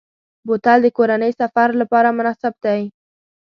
[0.47, 2.81] بوتل د کورنۍ سفر لپاره مناسب دی.